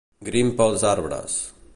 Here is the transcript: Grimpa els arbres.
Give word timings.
Grimpa 0.29 0.67
els 0.71 0.85
arbres. 0.93 1.37